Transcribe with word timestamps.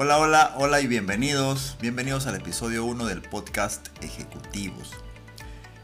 Hola, 0.00 0.18
hola, 0.18 0.54
hola 0.56 0.80
y 0.80 0.86
bienvenidos. 0.86 1.76
Bienvenidos 1.80 2.28
al 2.28 2.36
episodio 2.36 2.84
1 2.84 3.06
del 3.06 3.20
podcast 3.20 3.88
Ejecutivos. 4.00 4.90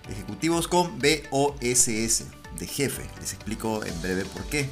Ejecutivos 0.09 0.69
con 0.69 1.01
B-O-S-S, 1.01 2.25
de 2.57 2.67
jefe. 2.69 3.11
Les 3.19 3.33
explico 3.33 3.85
en 3.85 4.03
breve 4.03 4.25
por 4.27 4.45
qué. 4.45 4.69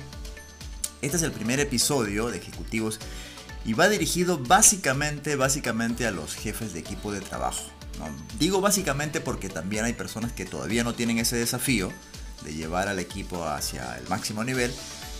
Este 1.00 1.16
es 1.16 1.24
el 1.24 1.32
primer 1.32 1.58
episodio 1.58 2.30
de 2.30 2.38
Ejecutivos 2.38 3.00
y 3.64 3.72
va 3.72 3.88
dirigido 3.88 4.38
básicamente, 4.38 5.34
básicamente 5.34 6.06
a 6.06 6.12
los 6.12 6.36
jefes 6.36 6.72
de 6.72 6.78
equipo 6.78 7.10
de 7.10 7.20
trabajo. 7.20 7.64
Digo 8.38 8.60
básicamente 8.60 9.20
porque 9.20 9.48
también 9.48 9.84
hay 9.84 9.94
personas 9.94 10.30
que 10.30 10.44
todavía 10.44 10.84
no 10.84 10.94
tienen 10.94 11.18
ese 11.18 11.34
desafío 11.34 11.92
de 12.44 12.54
llevar 12.54 12.86
al 12.86 13.00
equipo 13.00 13.44
hacia 13.44 13.98
el 13.98 14.08
máximo 14.08 14.44
nivel, 14.44 14.72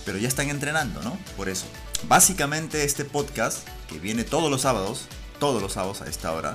pero 0.04 0.16
ya 0.16 0.28
están 0.28 0.48
entrenando, 0.48 1.02
¿no? 1.02 1.18
Por 1.36 1.48
eso. 1.48 1.66
Básicamente 2.08 2.84
este 2.84 3.04
podcast, 3.04 3.66
que 3.88 3.98
viene 3.98 4.24
todos 4.24 4.50
los 4.50 4.62
sábados, 4.62 5.06
todos 5.38 5.62
los 5.62 5.74
sábados 5.74 6.02
a 6.02 6.06
esta 6.08 6.32
hora, 6.32 6.54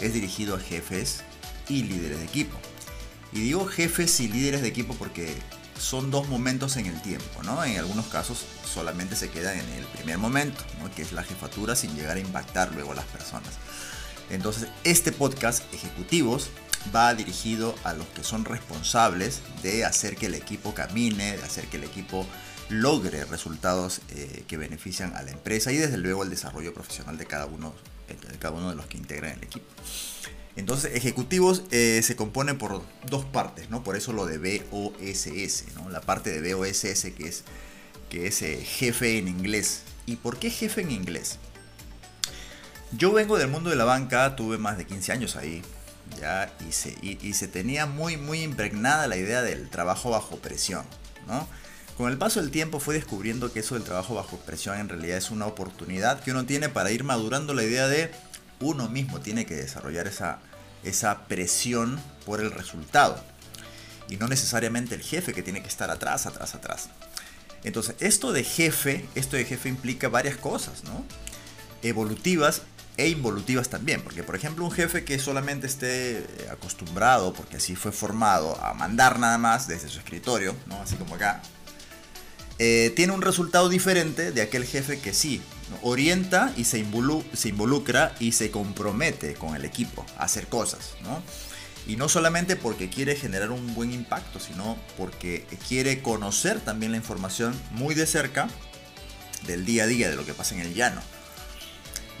es 0.00 0.12
dirigido 0.12 0.56
a 0.56 0.60
jefes 0.60 1.22
y 1.68 1.84
líderes 1.84 2.18
de 2.18 2.24
equipo. 2.24 2.58
Y 3.32 3.40
digo 3.40 3.66
jefes 3.66 4.18
y 4.20 4.28
líderes 4.28 4.62
de 4.62 4.68
equipo 4.68 4.94
porque 4.94 5.34
son 5.78 6.10
dos 6.10 6.28
momentos 6.28 6.76
en 6.76 6.86
el 6.86 7.00
tiempo, 7.00 7.42
¿no? 7.44 7.62
En 7.64 7.78
algunos 7.78 8.06
casos 8.06 8.44
solamente 8.72 9.16
se 9.16 9.30
quedan 9.30 9.58
en 9.58 9.68
el 9.70 9.84
primer 9.86 10.18
momento, 10.18 10.62
¿no? 10.80 10.90
que 10.90 11.02
es 11.02 11.12
la 11.12 11.22
jefatura 11.22 11.76
sin 11.76 11.94
llegar 11.94 12.16
a 12.16 12.20
impactar 12.20 12.72
luego 12.74 12.92
a 12.92 12.96
las 12.96 13.04
personas. 13.06 13.54
Entonces, 14.30 14.68
este 14.84 15.12
podcast, 15.12 15.62
Ejecutivos, 15.72 16.50
va 16.94 17.14
dirigido 17.14 17.74
a 17.84 17.92
los 17.94 18.06
que 18.08 18.24
son 18.24 18.44
responsables 18.44 19.40
de 19.62 19.84
hacer 19.84 20.16
que 20.16 20.26
el 20.26 20.34
equipo 20.34 20.74
camine, 20.74 21.36
de 21.36 21.42
hacer 21.42 21.66
que 21.68 21.76
el 21.76 21.84
equipo 21.84 22.26
logre 22.68 23.24
resultados 23.24 24.00
eh, 24.10 24.44
que 24.46 24.56
benefician 24.56 25.14
a 25.16 25.22
la 25.22 25.30
empresa 25.30 25.72
y 25.72 25.76
desde 25.76 25.96
luego 25.96 26.22
el 26.22 26.30
desarrollo 26.30 26.74
profesional 26.74 27.16
de 27.16 27.26
cada 27.26 27.46
uno, 27.46 27.74
de 28.08 28.74
los 28.74 28.86
que 28.86 28.98
integran 28.98 29.32
el 29.32 29.44
equipo. 29.44 29.66
Entonces, 30.56 30.96
ejecutivos 30.96 31.62
eh, 31.70 32.00
se 32.02 32.16
compone 32.16 32.54
por 32.54 32.82
dos 33.08 33.24
partes, 33.24 33.70
¿no? 33.70 33.84
Por 33.84 33.96
eso 33.96 34.12
lo 34.12 34.26
de 34.26 34.38
BOSS, 34.38 35.74
¿no? 35.76 35.88
La 35.88 36.00
parte 36.00 36.40
de 36.40 36.54
BOSS 36.54 37.12
que 37.16 37.28
es, 37.28 37.44
que 38.10 38.26
es 38.26 38.42
eh, 38.42 38.56
jefe 38.64 39.18
en 39.18 39.28
inglés. 39.28 39.82
¿Y 40.06 40.16
por 40.16 40.38
qué 40.38 40.50
jefe 40.50 40.80
en 40.80 40.90
inglés? 40.90 41.38
Yo 42.92 43.12
vengo 43.12 43.38
del 43.38 43.48
mundo 43.48 43.70
de 43.70 43.76
la 43.76 43.84
banca, 43.84 44.34
tuve 44.34 44.58
más 44.58 44.78
de 44.78 44.86
15 44.86 45.12
años 45.12 45.36
ahí, 45.36 45.62
ya, 46.18 46.52
y 46.66 46.72
se, 46.72 46.96
y, 47.02 47.34
se 47.34 47.46
tenía 47.46 47.86
muy, 47.86 48.16
muy 48.16 48.42
impregnada 48.42 49.06
la 49.06 49.16
idea 49.16 49.42
del 49.42 49.68
trabajo 49.68 50.10
bajo 50.10 50.36
presión, 50.38 50.84
¿no? 51.26 51.46
Con 51.98 52.12
el 52.12 52.16
paso 52.16 52.40
del 52.40 52.52
tiempo 52.52 52.78
fue 52.78 52.94
descubriendo 52.94 53.52
que 53.52 53.58
eso 53.58 53.74
del 53.74 53.82
trabajo 53.82 54.14
bajo 54.14 54.36
presión 54.36 54.78
en 54.78 54.88
realidad 54.88 55.18
es 55.18 55.32
una 55.32 55.46
oportunidad 55.46 56.20
que 56.20 56.30
uno 56.30 56.46
tiene 56.46 56.68
para 56.68 56.92
ir 56.92 57.02
madurando 57.02 57.54
la 57.54 57.64
idea 57.64 57.88
de 57.88 58.12
uno 58.60 58.88
mismo 58.88 59.18
tiene 59.18 59.46
que 59.46 59.56
desarrollar 59.56 60.06
esa, 60.06 60.38
esa 60.84 61.26
presión 61.26 62.00
por 62.24 62.40
el 62.40 62.52
resultado. 62.52 63.20
Y 64.08 64.16
no 64.16 64.28
necesariamente 64.28 64.94
el 64.94 65.02
jefe 65.02 65.34
que 65.34 65.42
tiene 65.42 65.60
que 65.60 65.66
estar 65.66 65.90
atrás, 65.90 66.26
atrás, 66.26 66.54
atrás. 66.54 66.88
Entonces, 67.64 67.96
esto 67.98 68.32
de 68.32 68.44
jefe, 68.44 69.04
esto 69.16 69.36
de 69.36 69.44
jefe 69.44 69.68
implica 69.68 70.08
varias 70.08 70.36
cosas, 70.36 70.84
¿no? 70.84 71.04
Evolutivas 71.82 72.62
e 72.96 73.08
involutivas 73.08 73.70
también. 73.70 74.02
Porque, 74.02 74.22
por 74.22 74.36
ejemplo, 74.36 74.64
un 74.64 74.70
jefe 74.70 75.04
que 75.04 75.18
solamente 75.18 75.66
esté 75.66 76.24
acostumbrado, 76.48 77.32
porque 77.32 77.56
así 77.56 77.74
fue 77.74 77.90
formado, 77.90 78.56
a 78.62 78.72
mandar 78.74 79.18
nada 79.18 79.36
más 79.36 79.66
desde 79.66 79.88
su 79.88 79.98
escritorio, 79.98 80.54
¿no? 80.66 80.80
Así 80.80 80.94
como 80.94 81.16
acá, 81.16 81.42
eh, 82.58 82.92
tiene 82.96 83.12
un 83.12 83.22
resultado 83.22 83.68
diferente 83.68 84.32
de 84.32 84.42
aquel 84.42 84.64
jefe 84.64 84.98
que 84.98 85.14
sí 85.14 85.40
orienta 85.82 86.52
y 86.56 86.64
se, 86.64 86.78
involucra 86.78 88.14
y 88.18 88.32
se 88.32 88.50
compromete 88.50 89.34
con 89.34 89.54
el 89.54 89.64
equipo 89.64 90.04
a 90.16 90.24
hacer 90.24 90.48
cosas, 90.48 90.94
Y 91.86 91.96
no 91.96 92.08
solamente 92.08 92.56
porque 92.56 92.90
quiere 92.90 93.16
generar 93.16 93.50
un 93.50 93.74
buen 93.74 93.92
impacto, 93.92 94.40
sino 94.40 94.76
porque 94.96 95.46
quiere 95.68 96.02
conocer 96.02 96.60
también 96.60 96.92
la 96.92 96.98
información 96.98 97.54
muy 97.70 97.94
de 97.94 98.06
cerca 98.06 98.48
del 99.46 99.64
día 99.64 99.84
a 99.84 99.86
día, 99.86 100.10
de 100.10 100.16
lo 100.16 100.26
que 100.26 100.34
pasa 100.34 100.54
en 100.54 100.62
el 100.62 100.74
llano. 100.74 101.00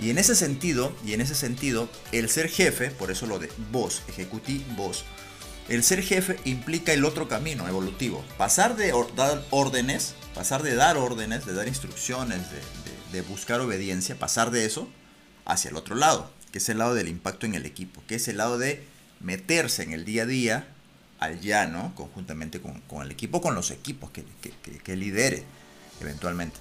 Y 0.00 0.10
en 0.10 0.18
ese 0.18 0.36
sentido, 0.36 0.94
y 1.04 1.12
en 1.14 1.20
ese 1.20 1.34
sentido, 1.34 1.88
el 2.12 2.30
ser 2.30 2.48
jefe, 2.48 2.90
por 2.90 3.10
eso 3.10 3.26
lo 3.26 3.40
de 3.40 3.50
vos, 3.72 4.02
ejecutí 4.08 4.64
vos, 4.76 5.04
el 5.68 5.82
ser 5.82 6.02
jefe 6.02 6.38
implica 6.44 6.92
el 6.92 7.04
otro 7.04 7.28
camino 7.28 7.66
evolutivo. 7.68 8.24
Pasar 8.38 8.76
de 8.76 8.94
dar 9.16 9.44
órdenes 9.50 10.14
pasar 10.38 10.62
de 10.62 10.76
dar 10.76 10.96
órdenes, 10.96 11.46
de 11.46 11.52
dar 11.52 11.66
instrucciones, 11.66 12.38
de, 13.10 13.22
buscar 13.22 13.60
obediencia, 13.60 14.16
pasar 14.16 14.52
de 14.52 14.66
eso 14.66 14.88
hacia 15.44 15.70
el 15.70 15.76
otro 15.76 15.96
lado, 15.96 16.30
que 16.52 16.58
es 16.58 16.68
el 16.68 16.78
lado 16.78 16.94
del 16.94 17.08
impacto 17.08 17.44
en 17.44 17.56
el 17.56 17.66
equipo, 17.66 18.04
que 18.06 18.14
es 18.14 18.28
el 18.28 18.36
lado 18.36 18.56
de 18.56 18.86
meterse 19.18 19.82
en 19.82 19.92
el 19.92 20.04
día 20.04 20.22
a 20.22 20.26
día 20.26 20.68
al 21.18 21.40
llano, 21.40 21.92
conjuntamente 21.96 22.60
con, 22.60 23.02
el 23.02 23.10
equipo, 23.10 23.40
con 23.40 23.56
los 23.56 23.72
equipos 23.72 24.12
que, 24.12 24.24
que, 24.84 24.96
lidere 24.96 25.42
eventualmente. 26.00 26.56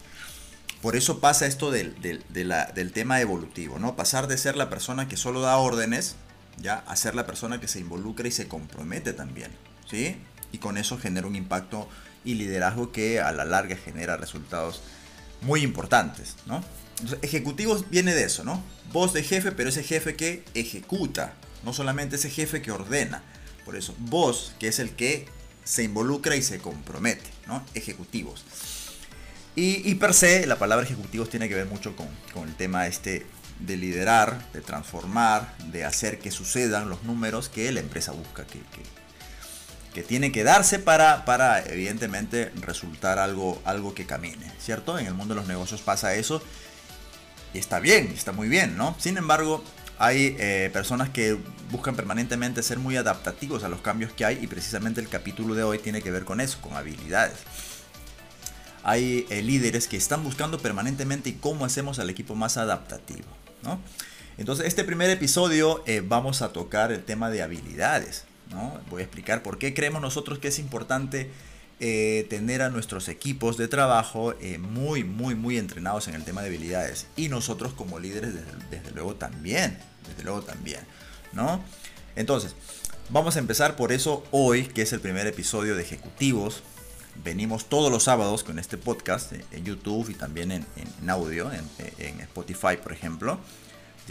Por 0.82 0.96
eso 0.96 1.20
pasa 1.20 1.46
esto 1.46 1.70
del, 1.70 1.94
del, 2.02 2.92
tema 2.94 3.22
evolutivo, 3.22 3.78
¿no? 3.78 3.96
Pasar 3.96 4.26
de 4.26 4.40
ser 4.40 4.56
la 4.56 4.72
persona 4.72 5.08
que 5.08 5.18
solo 5.18 5.42
da 5.42 5.56
órdenes, 5.58 6.16
ya, 6.58 6.84
a 6.88 6.96
ser 6.96 7.14
la 7.14 7.28
persona 7.28 7.62
que 7.62 7.68
se 7.68 7.80
involucra 7.80 8.28
y 8.28 8.32
se 8.32 8.48
compromete 8.48 9.14
también, 9.14 9.52
¿sí? 9.88 10.18
Y 10.52 10.58
con 10.58 10.78
eso 10.78 10.98
genera 10.98 11.28
un 11.28 11.36
impacto 11.36 11.88
y 12.24 12.36
liderazgo 12.36 12.92
que 12.92 13.20
a 13.20 13.32
la 13.32 13.46
larga 13.46 13.76
genera 13.76 14.18
resultados 14.18 14.82
muy 15.42 15.62
importantes, 15.62 16.36
¿no? 16.46 16.64
ejecutivos 17.22 17.90
viene 17.90 18.14
de 18.14 18.24
eso, 18.24 18.44
¿no? 18.44 18.64
Voz 18.92 19.14
de 19.14 19.24
jefe, 19.24 19.52
pero 19.52 19.70
ese 19.70 19.84
jefe 19.84 20.16
que 20.16 20.44
ejecuta, 20.54 21.34
no 21.64 21.74
solamente 21.74 22.16
ese 22.16 22.30
jefe 22.30 22.62
que 22.62 22.72
ordena. 22.72 23.24
Por 23.66 23.76
eso, 23.76 23.96
voz, 24.00 24.54
que 24.60 24.70
es 24.70 24.80
el 24.80 24.92
que 24.92 25.28
se 25.64 25.84
involucra 25.84 26.36
y 26.36 26.42
se 26.42 26.60
compromete, 26.60 27.30
¿no? 27.46 27.64
Ejecutivos. 27.74 28.46
Y, 29.60 29.96
per 29.96 30.14
se, 30.14 30.46
la 30.46 30.60
palabra 30.60 30.86
ejecutivos 30.86 31.32
tiene 31.32 31.50
que 31.50 31.56
ver 31.56 31.66
mucho 31.66 31.96
con, 31.96 32.08
con 32.32 32.48
el 32.48 32.56
tema 32.56 32.86
este 32.86 33.26
de 33.60 33.76
liderar, 33.76 34.52
de 34.54 34.62
transformar, 34.62 35.58
de 35.72 35.84
hacer 35.84 36.20
que 36.20 36.30
sucedan 36.30 36.90
los 36.90 37.04
números 37.04 37.50
que 37.50 37.72
la 37.72 37.80
empresa 37.80 38.12
busca 38.12 38.46
que, 38.46 38.60
que, 38.60 38.84
que 39.98 40.04
tiene 40.04 40.32
que 40.32 40.44
darse 40.44 40.78
para, 40.78 41.26
para 41.26 41.60
evidentemente 41.60 42.52
resultar 42.62 43.18
algo, 43.18 43.60
algo 43.66 43.96
que 43.96 44.06
camine, 44.06 44.52
¿cierto? 44.60 45.00
En 45.00 45.08
el 45.08 45.16
mundo 45.16 45.34
de 45.34 45.40
los 45.40 45.48
negocios 45.48 45.82
pasa 45.82 46.14
eso 46.14 46.40
y 47.52 47.58
está 47.58 47.80
bien, 47.80 48.12
está 48.16 48.32
muy 48.32 48.48
bien, 48.48 48.78
¿no? 48.78 48.96
Sin 49.00 49.18
embargo, 49.18 49.64
hay 49.98 50.36
eh, 50.38 50.70
personas 50.72 51.10
que 51.10 51.36
buscan 51.72 51.96
permanentemente 51.96 52.62
ser 52.62 52.78
muy 52.78 52.96
adaptativos 52.96 53.64
a 53.64 53.70
los 53.70 53.82
cambios 53.82 54.12
que 54.12 54.24
hay 54.24 54.38
y 54.40 54.46
precisamente 54.46 55.02
el 55.02 55.10
capítulo 55.10 55.56
de 55.56 55.64
hoy 55.64 55.80
tiene 55.80 56.04
que 56.04 56.12
ver 56.12 56.26
con 56.26 56.42
eso, 56.42 56.62
con 56.62 56.78
habilidades. 56.78 57.40
Hay 58.84 59.26
eh, 59.32 59.42
líderes 59.42 59.88
que 59.88 59.98
están 59.98 60.24
buscando 60.24 60.60
permanentemente 60.60 61.32
y 61.32 61.34
cómo 61.34 61.66
hacemos 61.66 61.98
al 61.98 62.12
equipo 62.12 62.36
más 62.36 62.58
adaptativo, 62.58 63.26
¿no? 63.64 63.82
Entonces, 64.38 64.68
este 64.68 64.84
primer 64.84 65.10
episodio 65.10 65.84
eh, 65.88 66.04
vamos 66.06 66.44
a 66.44 66.54
tocar 66.54 66.92
el 66.92 67.04
tema 67.04 67.32
de 67.32 67.42
habilidades. 67.42 68.27
Voy 68.90 69.02
a 69.02 69.06
explicar 69.06 69.44
por 69.44 69.58
qué 69.58 69.74
creemos 69.74 70.02
nosotros 70.02 70.40
que 70.40 70.48
es 70.48 70.60
importante 70.60 71.30
eh, 71.80 72.26
tener 72.30 72.64
a 72.64 72.70
nuestros 72.70 73.08
equipos 73.08 73.56
de 73.58 73.68
trabajo 73.68 74.34
eh, 74.42 74.58
muy, 74.58 75.04
muy, 75.04 75.36
muy 75.36 75.58
entrenados 75.58 76.08
en 76.08 76.16
el 76.16 76.24
tema 76.24 76.42
de 76.42 76.48
habilidades. 76.48 77.08
Y 77.16 77.30
nosotros 77.30 77.74
como 77.74 78.00
líderes, 78.00 78.34
desde, 78.72 78.92
luego 78.92 79.16
también, 79.16 79.78
desde 80.08 80.24
luego 80.24 80.42
también, 80.42 80.80
¿no? 81.34 81.62
Entonces, 82.16 82.56
vamos 83.10 83.36
a 83.36 83.40
empezar 83.40 83.76
por 83.76 83.92
eso 83.92 84.24
hoy, 84.32 84.66
que 84.66 84.82
es 84.82 84.92
el 84.92 85.02
primer 85.02 85.28
episodio 85.28 85.76
de 85.76 85.84
Ejecutivos. 85.84 86.64
Venimos 87.24 87.66
todos 87.66 87.92
los 87.92 88.04
sábados 88.04 88.44
con 88.44 88.58
este 88.58 88.78
podcast 88.78 89.34
eh, 89.34 89.46
en 89.52 89.66
YouTube 89.66 90.10
y 90.10 90.14
también 90.16 90.52
en, 90.52 91.10
audio, 91.10 91.52
en 91.52 92.20
Spotify, 92.22 92.78
por 92.82 92.94
ejemplo 92.94 93.40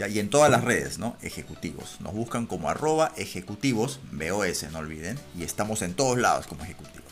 y 0.05 0.19
en 0.19 0.29
todas 0.29 0.51
las 0.51 0.63
redes, 0.63 0.99
¿no? 0.99 1.17
Ejecutivos. 1.23 1.97
Nos 2.01 2.13
buscan 2.13 2.45
como 2.45 2.69
arroba 2.69 3.11
ejecutivos, 3.17 3.99
BOS, 4.11 4.63
no 4.71 4.79
olviden. 4.79 5.19
Y 5.35 5.43
estamos 5.43 5.81
en 5.81 5.95
todos 5.95 6.19
lados 6.19 6.45
como 6.45 6.63
ejecutivos. 6.63 7.11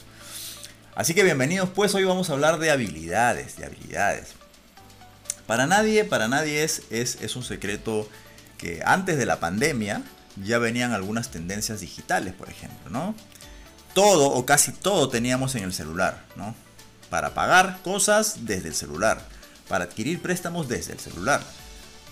Así 0.94 1.16
que 1.16 1.24
bienvenidos, 1.24 1.70
pues 1.70 1.96
hoy 1.96 2.04
vamos 2.04 2.30
a 2.30 2.34
hablar 2.34 2.60
de 2.60 2.70
habilidades, 2.70 3.58
de 3.58 3.66
habilidades. 3.66 4.34
Para 5.48 5.66
nadie, 5.66 6.06
para 6.06 6.28
nadie 6.28 6.64
es, 6.64 6.84
es, 6.92 7.18
es 7.22 7.36
un 7.36 7.44
secreto 7.44 8.08
que 8.58 8.82
antes 8.86 9.18
de 9.18 9.26
la 9.26 9.40
pandemia 9.40 10.04
ya 10.44 10.60
venían 10.60 10.94
algunas 10.94 11.32
tendencias 11.32 11.82
digitales, 11.82 12.34
por 12.34 12.50
ejemplo, 12.50 12.92
¿no? 12.92 13.16
Todo 13.94 14.28
o 14.30 14.46
casi 14.46 14.72
todo 14.72 15.10
teníamos 15.10 15.56
en 15.56 15.64
el 15.64 15.74
celular, 15.74 16.24
¿no? 16.36 16.56
Para 17.10 17.34
pagar 17.34 17.80
cosas 17.84 18.46
desde 18.46 18.70
el 18.70 18.76
celular, 18.76 19.22
para 19.68 19.86
adquirir 19.86 20.22
préstamos 20.22 20.68
desde 20.68 20.94
el 20.94 21.00
celular 21.00 21.42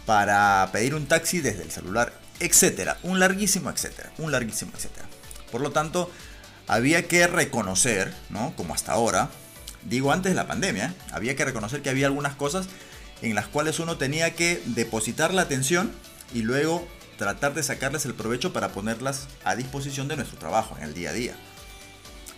para 0.05 0.69
pedir 0.71 0.95
un 0.95 1.05
taxi 1.05 1.41
desde 1.41 1.63
el 1.63 1.71
celular, 1.71 2.13
etcétera. 2.39 2.97
Un 3.03 3.19
larguísimo 3.19 3.69
etcétera. 3.69 4.11
Un 4.17 4.31
larguísimo 4.31 4.71
etcétera. 4.75 5.07
Por 5.51 5.61
lo 5.61 5.71
tanto, 5.71 6.11
había 6.67 7.07
que 7.07 7.27
reconocer, 7.27 8.13
¿no? 8.29 8.55
Como 8.55 8.73
hasta 8.73 8.93
ahora, 8.93 9.29
digo 9.83 10.11
antes 10.11 10.31
de 10.31 10.35
la 10.35 10.47
pandemia, 10.47 10.93
había 11.11 11.35
que 11.35 11.45
reconocer 11.45 11.81
que 11.81 11.89
había 11.89 12.07
algunas 12.07 12.35
cosas 12.35 12.67
en 13.21 13.35
las 13.35 13.47
cuales 13.47 13.79
uno 13.79 13.97
tenía 13.97 14.35
que 14.35 14.61
depositar 14.65 15.33
la 15.33 15.43
atención 15.43 15.91
y 16.33 16.41
luego 16.41 16.87
tratar 17.17 17.53
de 17.53 17.63
sacarles 17.63 18.05
el 18.05 18.13
provecho 18.13 18.51
para 18.53 18.69
ponerlas 18.69 19.27
a 19.43 19.55
disposición 19.55 20.07
de 20.07 20.17
nuestro 20.17 20.37
trabajo 20.37 20.75
en 20.77 20.83
el 20.83 20.93
día 20.93 21.11
a 21.11 21.13
día. 21.13 21.35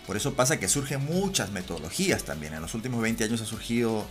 Por 0.06 0.16
eso 0.16 0.34
pasa 0.34 0.60
que 0.60 0.68
surgen 0.68 1.04
muchas 1.04 1.50
metodologías 1.50 2.22
también. 2.22 2.54
En 2.54 2.62
los 2.62 2.74
últimos 2.74 3.02
20 3.02 3.24
años 3.24 3.40
ha 3.40 3.46
surgido 3.46 4.06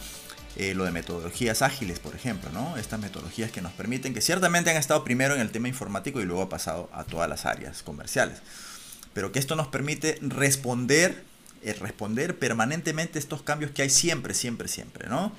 eh, 0.57 0.73
lo 0.73 0.85
de 0.85 0.91
metodologías 0.91 1.61
ágiles, 1.61 1.99
por 1.99 2.15
ejemplo, 2.15 2.49
¿no? 2.51 2.77
Estas 2.77 2.99
metodologías 2.99 3.51
que 3.51 3.61
nos 3.61 3.73
permiten, 3.73 4.13
que 4.13 4.21
ciertamente 4.21 4.69
han 4.69 4.77
estado 4.77 5.03
primero 5.03 5.35
en 5.35 5.41
el 5.41 5.51
tema 5.51 5.67
informático 5.67 6.21
y 6.21 6.25
luego 6.25 6.43
ha 6.43 6.49
pasado 6.49 6.89
a 6.93 7.03
todas 7.03 7.29
las 7.29 7.45
áreas 7.45 7.83
comerciales. 7.83 8.37
Pero 9.13 9.31
que 9.31 9.39
esto 9.39 9.55
nos 9.55 9.67
permite 9.67 10.17
responder, 10.21 11.23
eh, 11.61 11.73
responder 11.73 12.39
permanentemente 12.39 13.19
estos 13.19 13.41
cambios 13.41 13.71
que 13.71 13.81
hay 13.81 13.89
siempre, 13.89 14.33
siempre, 14.33 14.69
siempre, 14.69 15.09
¿no? 15.09 15.33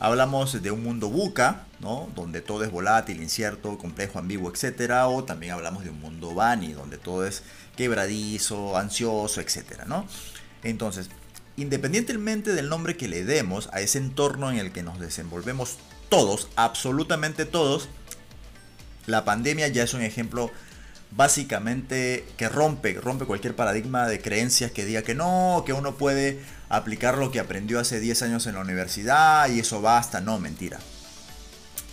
Hablamos 0.00 0.62
de 0.62 0.70
un 0.70 0.82
mundo 0.84 1.08
buca, 1.08 1.64
¿no? 1.80 2.08
donde 2.14 2.40
todo 2.40 2.62
es 2.62 2.70
volátil, 2.70 3.20
incierto, 3.20 3.76
complejo, 3.78 4.20
ambiguo, 4.20 4.52
etc. 4.52 4.92
O 5.06 5.24
también 5.24 5.52
hablamos 5.52 5.82
de 5.82 5.90
un 5.90 6.00
mundo 6.00 6.34
bani, 6.34 6.72
donde 6.72 6.98
todo 6.98 7.26
es 7.26 7.42
quebradizo, 7.76 8.76
ansioso, 8.76 9.40
etc. 9.40 9.86
¿no? 9.86 10.06
Entonces, 10.62 11.10
independientemente 11.58 12.54
del 12.54 12.68
nombre 12.68 12.96
que 12.96 13.08
le 13.08 13.24
demos 13.24 13.68
a 13.72 13.80
ese 13.80 13.98
entorno 13.98 14.50
en 14.50 14.58
el 14.58 14.70
que 14.70 14.84
nos 14.84 15.00
desenvolvemos 15.00 15.76
todos, 16.08 16.48
absolutamente 16.54 17.44
todos, 17.44 17.88
la 19.06 19.24
pandemia 19.24 19.66
ya 19.68 19.82
es 19.82 19.92
un 19.92 20.02
ejemplo 20.02 20.52
básicamente 21.10 22.24
que 22.36 22.48
rompe, 22.48 22.94
rompe 22.94 23.24
cualquier 23.24 23.56
paradigma 23.56 24.06
de 24.06 24.20
creencias 24.20 24.70
que 24.70 24.84
diga 24.84 25.02
que 25.02 25.16
no, 25.16 25.64
que 25.66 25.72
uno 25.72 25.96
puede 25.96 26.40
aplicar 26.68 27.18
lo 27.18 27.32
que 27.32 27.40
aprendió 27.40 27.80
hace 27.80 27.98
10 27.98 28.22
años 28.22 28.46
en 28.46 28.54
la 28.54 28.60
universidad 28.60 29.48
y 29.48 29.60
eso 29.60 29.80
basta. 29.80 30.20
No, 30.20 30.38
mentira. 30.38 30.78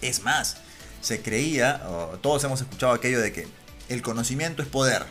Es 0.01 0.21
más, 0.21 0.57
se 1.01 1.21
creía, 1.21 1.81
todos 2.21 2.43
hemos 2.43 2.61
escuchado 2.61 2.93
aquello 2.93 3.19
de 3.19 3.31
que 3.31 3.47
el 3.89 4.01
conocimiento 4.01 4.61
es 4.61 4.67
poder, 4.67 5.01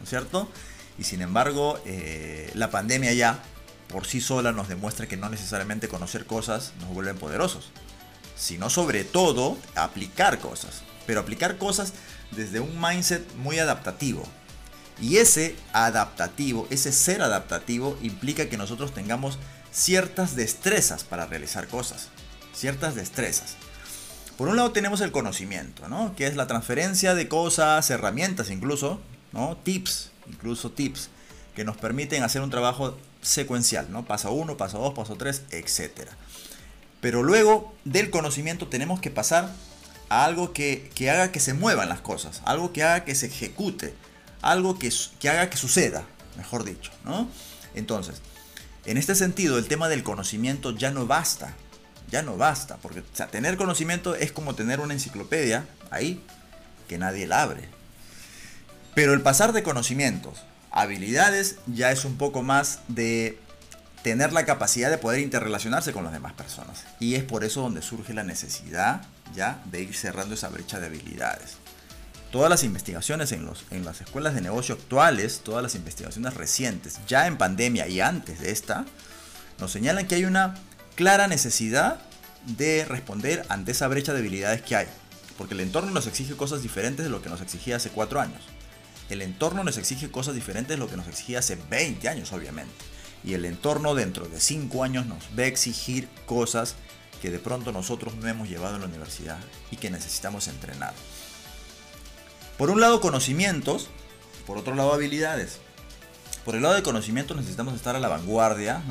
¿no 0.00 0.04
es 0.04 0.10
cierto? 0.10 0.50
Y 0.98 1.04
sin 1.04 1.22
embargo, 1.22 1.80
eh, 1.86 2.50
la 2.54 2.70
pandemia 2.70 3.12
ya 3.12 3.42
por 3.92 4.06
sí 4.06 4.20
sola 4.20 4.52
nos 4.52 4.68
demuestra 4.68 5.06
que 5.06 5.16
no 5.16 5.28
necesariamente 5.28 5.88
conocer 5.88 6.24
cosas 6.26 6.72
nos 6.80 6.88
vuelven 6.88 7.18
poderosos, 7.18 7.70
sino 8.36 8.70
sobre 8.70 9.04
todo 9.04 9.58
aplicar 9.76 10.38
cosas. 10.38 10.82
Pero 11.06 11.20
aplicar 11.20 11.58
cosas 11.58 11.92
desde 12.30 12.60
un 12.60 12.80
mindset 12.80 13.22
muy 13.36 13.58
adaptativo, 13.58 14.26
y 15.00 15.16
ese 15.16 15.56
adaptativo, 15.72 16.66
ese 16.70 16.92
ser 16.92 17.22
adaptativo 17.22 17.98
implica 18.02 18.48
que 18.48 18.56
nosotros 18.56 18.94
tengamos 18.94 19.38
ciertas 19.72 20.36
destrezas 20.36 21.02
para 21.02 21.26
realizar 21.26 21.66
cosas. 21.66 22.08
Ciertas 22.54 22.94
destrezas. 22.94 23.56
Por 24.36 24.48
un 24.48 24.56
lado 24.56 24.72
tenemos 24.72 25.00
el 25.00 25.12
conocimiento, 25.12 25.88
¿no? 25.88 26.14
Que 26.14 26.26
es 26.26 26.36
la 26.36 26.46
transferencia 26.46 27.14
de 27.14 27.28
cosas, 27.28 27.90
herramientas 27.90 28.50
incluso, 28.50 29.00
¿no? 29.32 29.56
Tips, 29.56 30.10
incluso 30.28 30.70
tips, 30.70 31.08
que 31.56 31.64
nos 31.64 31.76
permiten 31.76 32.22
hacer 32.22 32.42
un 32.42 32.50
trabajo 32.50 32.96
secuencial, 33.22 33.90
¿no? 33.90 34.04
Paso 34.04 34.32
1, 34.32 34.56
paso 34.56 34.78
2, 34.78 34.94
paso 34.94 35.16
3, 35.16 35.44
etc. 35.50 36.08
Pero 37.00 37.22
luego 37.22 37.74
del 37.84 38.10
conocimiento 38.10 38.68
tenemos 38.68 39.00
que 39.00 39.10
pasar 39.10 39.50
a 40.08 40.24
algo 40.24 40.52
que, 40.52 40.90
que 40.94 41.10
haga 41.10 41.32
que 41.32 41.40
se 41.40 41.54
muevan 41.54 41.88
las 41.88 42.00
cosas, 42.00 42.42
algo 42.44 42.72
que 42.72 42.82
haga 42.82 43.04
que 43.04 43.14
se 43.14 43.26
ejecute, 43.26 43.94
algo 44.42 44.78
que, 44.78 44.92
haga 45.28 45.48
que 45.48 45.56
suceda, 45.56 46.04
mejor 46.36 46.64
dicho, 46.64 46.90
¿no? 47.04 47.28
Entonces, 47.74 48.20
en 48.84 48.98
este 48.98 49.14
sentido, 49.14 49.56
el 49.56 49.68
tema 49.68 49.88
del 49.88 50.02
conocimiento 50.02 50.72
ya 50.72 50.90
no 50.90 51.06
basta, 51.06 51.54
ya 52.10 52.22
no 52.22 52.36
basta, 52.36 52.76
porque 52.78 53.02
tener 53.30 53.56
conocimiento 53.56 54.14
es 54.16 54.32
como 54.32 54.54
tener 54.54 54.80
una 54.80 54.92
enciclopedia 54.92 55.64
ahí, 55.90 56.22
que 56.88 56.98
nadie 56.98 57.26
la 57.26 57.42
abre. 57.42 57.68
Pero 58.94 59.14
el 59.14 59.22
pasar 59.22 59.52
de 59.52 59.62
conocimientos 59.62 60.42
habilidades 60.72 61.56
ya 61.66 61.90
es 61.92 62.04
un 62.04 62.16
poco 62.16 62.42
más 62.42 62.80
de 62.88 63.38
tener 64.02 64.32
la 64.32 64.44
capacidad 64.44 64.90
de 64.90 64.98
poder 64.98 65.20
interrelacionarse 65.20 65.92
con 65.92 66.04
las 66.04 66.12
demás 66.12 66.32
personas. 66.32 66.84
Y 66.98 67.14
es 67.14 67.22
por 67.22 67.44
eso 67.44 67.62
donde 67.62 67.82
surge 67.82 68.14
la 68.14 68.24
necesidad 68.24 69.02
ya 69.34 69.62
de 69.66 69.82
ir 69.82 69.94
cerrando 69.94 70.34
esa 70.34 70.48
brecha 70.48 70.80
de 70.80 70.86
habilidades 70.86 71.58
todas 72.32 72.48
las 72.48 72.64
investigaciones 72.64 73.30
en, 73.30 73.44
los, 73.44 73.64
en 73.70 73.84
las 73.84 74.00
escuelas 74.00 74.34
de 74.34 74.40
negocio 74.40 74.74
actuales, 74.74 75.42
todas 75.44 75.62
las 75.62 75.76
investigaciones 75.76 76.34
recientes, 76.34 76.98
ya 77.06 77.26
en 77.28 77.36
pandemia 77.36 77.86
y 77.86 78.00
antes 78.00 78.40
de 78.40 78.50
esta, 78.50 78.86
nos 79.60 79.70
señalan 79.70 80.08
que 80.08 80.16
hay 80.16 80.24
una 80.24 80.54
clara 80.96 81.28
necesidad 81.28 82.00
de 82.46 82.84
responder 82.86 83.44
ante 83.50 83.72
esa 83.72 83.86
brecha 83.86 84.14
de 84.14 84.20
habilidades 84.20 84.62
que 84.62 84.74
hay. 84.74 84.86
Porque 85.36 85.54
el 85.54 85.60
entorno 85.60 85.92
nos 85.92 86.06
exige 86.06 86.34
cosas 86.34 86.62
diferentes 86.62 87.04
de 87.04 87.10
lo 87.10 87.22
que 87.22 87.28
nos 87.28 87.42
exigía 87.42 87.76
hace 87.76 87.90
cuatro 87.90 88.20
años. 88.20 88.42
El 89.10 89.22
entorno 89.22 89.64
nos 89.64 89.76
exige 89.76 90.10
cosas 90.10 90.34
diferentes 90.34 90.76
de 90.76 90.76
lo 90.78 90.88
que 90.88 90.96
nos 90.96 91.08
exigía 91.08 91.40
hace 91.40 91.56
20 91.56 92.08
años, 92.08 92.32
obviamente. 92.32 92.72
Y 93.24 93.34
el 93.34 93.44
entorno 93.44 93.94
dentro 93.94 94.26
de 94.28 94.40
5 94.40 94.82
años 94.82 95.06
nos 95.06 95.22
va 95.38 95.44
a 95.44 95.46
exigir 95.46 96.08
cosas 96.26 96.74
que 97.20 97.30
de 97.30 97.38
pronto 97.38 97.70
nosotros 97.70 98.16
no 98.16 98.26
hemos 98.26 98.48
llevado 98.48 98.74
en 98.74 98.80
la 98.80 98.88
universidad 98.88 99.38
y 99.70 99.76
que 99.76 99.90
necesitamos 99.90 100.48
entrenar. 100.48 100.92
Por 102.58 102.70
un 102.70 102.80
lado 102.80 103.00
conocimientos, 103.00 103.88
por 104.46 104.58
otro 104.58 104.74
lado 104.74 104.92
habilidades. 104.92 105.58
Por 106.44 106.56
el 106.56 106.62
lado 106.62 106.74
de 106.74 106.82
conocimientos 106.82 107.36
necesitamos 107.36 107.74
estar 107.74 107.94
a 107.94 108.00
la 108.00 108.08
vanguardia 108.08 108.82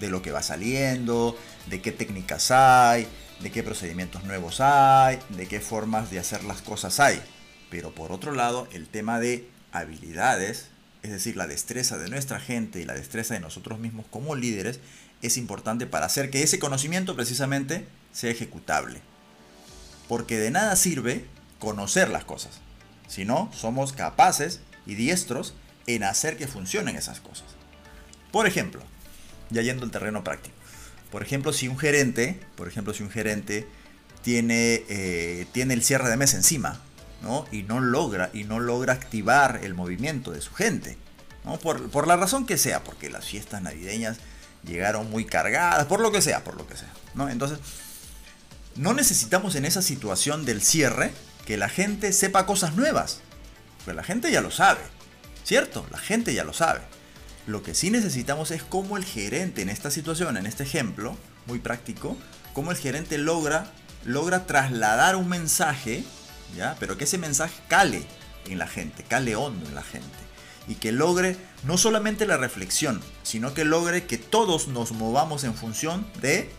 de 0.00 0.08
lo 0.08 0.22
que 0.22 0.32
va 0.32 0.42
saliendo, 0.42 1.36
de 1.66 1.82
qué 1.82 1.92
técnicas 1.92 2.50
hay, 2.50 3.06
de 3.40 3.50
qué 3.50 3.62
procedimientos 3.62 4.24
nuevos 4.24 4.60
hay, 4.60 5.18
de 5.30 5.46
qué 5.46 5.60
formas 5.60 6.10
de 6.10 6.18
hacer 6.18 6.44
las 6.44 6.62
cosas 6.62 6.98
hay. 7.00 7.20
Pero 7.70 7.94
por 7.94 8.12
otro 8.12 8.32
lado, 8.32 8.68
el 8.72 8.86
tema 8.86 9.20
de 9.20 9.48
habilidades, 9.72 10.68
es 11.02 11.10
decir, 11.10 11.36
la 11.36 11.46
destreza 11.46 11.98
de 11.98 12.08
nuestra 12.08 12.40
gente 12.40 12.80
y 12.80 12.84
la 12.84 12.94
destreza 12.94 13.34
de 13.34 13.40
nosotros 13.40 13.78
mismos 13.78 14.06
como 14.10 14.34
líderes, 14.34 14.80
es 15.22 15.36
importante 15.36 15.86
para 15.86 16.06
hacer 16.06 16.30
que 16.30 16.42
ese 16.42 16.58
conocimiento 16.58 17.16
precisamente 17.16 17.86
sea 18.12 18.30
ejecutable. 18.30 19.00
Porque 20.08 20.38
de 20.38 20.50
nada 20.50 20.76
sirve 20.76 21.24
conocer 21.58 22.08
las 22.08 22.24
cosas 22.24 22.60
si 23.08 23.24
no, 23.24 23.50
somos 23.54 23.92
capaces 23.92 24.60
y 24.84 24.94
diestros 24.94 25.54
en 25.86 26.02
hacer 26.04 26.36
que 26.36 26.46
funcionen 26.46 26.96
esas 26.96 27.20
cosas. 27.20 27.46
Por 28.32 28.46
ejemplo, 28.46 28.82
ya 29.50 29.62
yendo 29.62 29.84
al 29.84 29.90
terreno 29.90 30.24
práctico. 30.24 30.54
Por 31.10 31.22
ejemplo, 31.22 31.52
si 31.52 31.68
un 31.68 31.78
gerente, 31.78 32.40
por 32.56 32.68
ejemplo, 32.68 32.92
si 32.92 33.02
un 33.02 33.10
gerente 33.10 33.66
tiene, 34.22 34.82
eh, 34.88 35.46
tiene 35.52 35.74
el 35.74 35.84
cierre 35.84 36.10
de 36.10 36.16
mes 36.16 36.34
encima, 36.34 36.82
¿no? 37.22 37.46
Y 37.50 37.62
no 37.62 37.80
logra, 37.80 38.30
y 38.32 38.44
no 38.44 38.60
logra 38.60 38.92
activar 38.92 39.60
el 39.62 39.74
movimiento 39.74 40.30
de 40.30 40.40
su 40.40 40.54
gente. 40.54 40.98
Por, 41.62 41.90
por 41.90 42.08
la 42.08 42.16
razón 42.16 42.44
que 42.44 42.58
sea, 42.58 42.82
porque 42.82 43.08
las 43.08 43.24
fiestas 43.24 43.62
navideñas 43.62 44.18
llegaron 44.64 45.08
muy 45.10 45.24
cargadas, 45.24 45.86
por 45.86 46.00
lo 46.00 46.10
que 46.10 46.20
sea, 46.20 46.42
por 46.42 46.56
lo 46.56 46.66
que 46.66 46.76
sea, 46.76 46.92
¿no? 47.14 47.28
Entonces, 47.28 47.60
no 48.74 48.94
necesitamos 48.94 49.54
en 49.54 49.64
esa 49.64 49.80
situación 49.80 50.44
del 50.44 50.60
cierre 50.60 51.12
que 51.46 51.56
la 51.56 51.68
gente 51.68 52.12
sepa 52.12 52.44
cosas 52.44 52.74
nuevas. 52.74 53.20
Porque 53.78 53.94
la 53.94 54.02
gente 54.02 54.30
ya 54.30 54.40
lo 54.40 54.50
sabe. 54.50 54.80
¿Cierto? 55.44 55.86
La 55.90 55.98
gente 55.98 56.34
ya 56.34 56.44
lo 56.44 56.52
sabe. 56.52 56.80
Lo 57.46 57.62
que 57.62 57.74
sí 57.74 57.90
necesitamos 57.90 58.50
es 58.50 58.62
cómo 58.64 58.96
el 58.96 59.04
gerente 59.04 59.62
en 59.62 59.68
esta 59.68 59.90
situación, 59.90 60.36
en 60.36 60.46
este 60.46 60.64
ejemplo, 60.64 61.16
muy 61.46 61.60
práctico, 61.60 62.16
cómo 62.52 62.72
el 62.72 62.76
gerente 62.76 63.16
logra, 63.16 63.70
logra 64.04 64.46
trasladar 64.46 65.14
un 65.14 65.28
mensaje, 65.28 66.04
¿ya? 66.54 66.76
Pero 66.78 66.96
que 66.96 67.04
ese 67.04 67.18
mensaje 67.18 67.54
cale 67.68 68.06
en 68.46 68.58
la 68.58 68.66
gente, 68.66 69.02
cale 69.02 69.36
hondo 69.36 69.66
en 69.66 69.74
la 69.74 69.82
gente. 69.82 70.06
Y 70.68 70.74
que 70.76 70.92
logre 70.92 71.36
no 71.64 71.78
solamente 71.78 72.26
la 72.26 72.36
reflexión, 72.36 73.00
sino 73.22 73.54
que 73.54 73.64
logre 73.64 74.04
que 74.06 74.18
todos 74.18 74.68
nos 74.68 74.92
movamos 74.92 75.44
en 75.44 75.54
función 75.54 76.06
de 76.20 76.50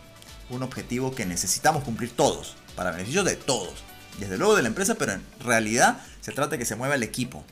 un 0.50 0.62
objetivo 0.62 1.14
que 1.14 1.26
necesitamos 1.26 1.84
cumplir 1.84 2.10
todos, 2.10 2.56
para 2.74 2.90
beneficio 2.90 3.22
de 3.22 3.36
todos 3.36 3.88
desde 4.18 4.36
luego 4.36 4.56
de 4.56 4.62
la 4.62 4.68
empresa, 4.68 4.96
pero 4.96 5.12
en 5.12 5.22
realidad 5.40 5.98
se 6.20 6.32
trata 6.32 6.52
de 6.52 6.58
que 6.58 6.64
se 6.64 6.76
mueva 6.76 6.96
el 6.96 7.02
equipo. 7.02 7.44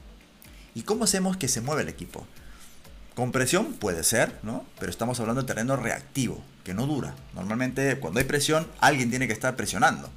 ¿Y 0.74 0.82
cómo 0.82 1.04
hacemos 1.04 1.36
que 1.36 1.48
se 1.48 1.60
mueva 1.60 1.82
el 1.82 1.88
equipo? 1.88 2.26
Con 3.14 3.32
presión 3.32 3.72
puede 3.74 4.04
ser, 4.04 4.38
¿no? 4.42 4.66
Pero 4.78 4.90
estamos 4.90 5.18
hablando 5.20 5.40
de 5.42 5.46
terreno 5.46 5.76
reactivo, 5.76 6.42
que 6.64 6.74
no 6.74 6.86
dura. 6.86 7.14
Normalmente 7.34 7.98
cuando 7.98 8.18
hay 8.18 8.26
presión, 8.26 8.66
alguien 8.80 9.08
tiene 9.08 9.26
que 9.26 9.32
estar 9.32 9.56
presionando. 9.56 10.10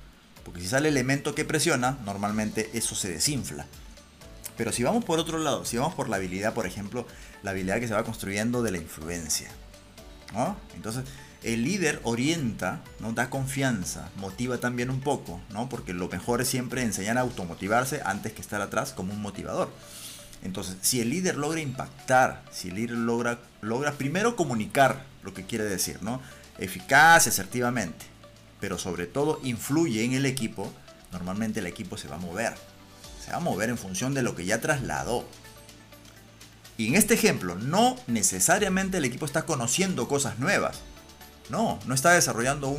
Porque 0.43 0.61
si 0.61 0.67
sale 0.67 0.89
elemento 0.89 1.35
que 1.35 1.45
presiona, 1.45 1.97
normalmente 2.05 2.69
eso 2.73 2.95
se 2.95 3.09
desinfla. 3.09 3.67
Pero 4.57 4.71
si 4.71 4.83
vamos 4.83 5.05
por 5.05 5.19
otro 5.19 5.37
lado, 5.37 5.63
si 5.63 5.77
vamos 5.77 5.93
por 5.93 6.09
la 6.09 6.17
habilidad, 6.17 6.53
por 6.53 6.65
ejemplo, 6.65 7.07
la 7.43 7.51
habilidad 7.51 7.79
que 7.79 7.87
se 7.87 7.93
va 7.93 8.03
construyendo 8.03 8.61
de 8.61 8.71
la 8.71 8.77
influencia. 8.77 9.49
¿no? 10.33 10.57
Entonces, 10.75 11.05
el 11.43 11.63
líder 11.63 12.01
orienta, 12.03 12.81
¿no? 12.99 13.13
da 13.13 13.29
confianza, 13.29 14.09
motiva 14.17 14.57
también 14.57 14.89
un 14.89 14.99
poco, 14.99 15.39
¿no? 15.51 15.69
porque 15.69 15.93
lo 15.93 16.09
mejor 16.09 16.41
es 16.41 16.49
siempre 16.49 16.83
enseñar 16.83 17.17
a 17.17 17.21
automotivarse 17.21 18.01
antes 18.03 18.33
que 18.33 18.41
estar 18.41 18.61
atrás 18.61 18.91
como 18.91 19.13
un 19.13 19.21
motivador. 19.21 19.69
Entonces, 20.43 20.77
si 20.81 21.01
el 21.01 21.09
líder 21.09 21.37
logra 21.37 21.61
impactar, 21.61 22.43
si 22.51 22.69
el 22.69 22.75
líder 22.75 22.97
logra, 22.97 23.39
logra 23.61 23.93
primero 23.93 24.35
comunicar 24.35 25.05
lo 25.23 25.33
que 25.33 25.45
quiere 25.45 25.65
decir, 25.65 26.01
¿no? 26.01 26.21
eficaz 26.57 27.25
y 27.25 27.29
asertivamente, 27.29 28.05
pero 28.59 28.77
sobre 28.77 29.07
todo 29.07 29.39
influye 29.43 30.03
en 30.03 30.13
el 30.13 30.25
equipo, 30.25 30.71
normalmente 31.11 31.59
el 31.59 31.67
equipo 31.67 31.97
se 31.97 32.07
va 32.07 32.15
a 32.15 32.19
mover. 32.19 32.53
Se 33.23 33.31
va 33.31 33.37
a 33.37 33.41
mover 33.41 33.69
en 33.69 33.77
función 33.77 34.13
de 34.13 34.23
lo 34.23 34.35
que 34.35 34.45
ya 34.45 34.61
trasladó. 34.61 35.25
Y 36.77 36.87
en 36.87 36.95
este 36.95 37.13
ejemplo, 37.13 37.55
no 37.55 37.97
necesariamente 38.07 38.97
el 38.97 39.05
equipo 39.05 39.25
está 39.25 39.43
conociendo 39.43 40.07
cosas 40.07 40.39
nuevas. 40.39 40.79
No, 41.49 41.79
no 41.85 41.93
está 41.93 42.11
desarrollando 42.11 42.75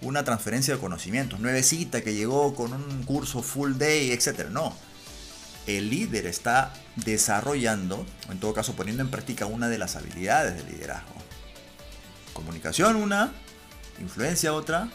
una 0.00 0.24
transferencia 0.24 0.74
de 0.74 0.80
conocimientos, 0.80 1.40
nuevecita 1.40 2.02
que 2.02 2.14
llegó 2.14 2.54
con 2.54 2.72
un 2.72 3.02
curso 3.02 3.42
full 3.42 3.74
day, 3.76 4.12
etc. 4.12 4.48
No. 4.50 4.74
El 5.66 5.90
líder 5.90 6.26
está 6.26 6.72
desarrollando, 6.96 8.06
o 8.28 8.32
en 8.32 8.38
todo 8.38 8.52
caso 8.52 8.74
poniendo 8.74 9.02
en 9.02 9.10
práctica 9.10 9.46
una 9.46 9.68
de 9.68 9.78
las 9.78 9.96
habilidades 9.96 10.56
del 10.56 10.74
liderazgo. 10.74 11.14
Comunicación 12.34 12.96
una, 12.96 13.32
influencia 14.00 14.52
otra, 14.52 14.88